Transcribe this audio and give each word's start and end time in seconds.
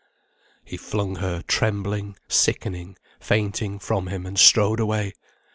He 0.65 0.77
flung 0.77 1.17
her, 1.17 1.43
trembling, 1.43 2.17
sickening, 2.27 2.97
fainting, 3.19 3.77
from 3.77 4.07
him, 4.07 4.25
and 4.25 4.35
strode 4.35 4.79
away. 4.79 5.13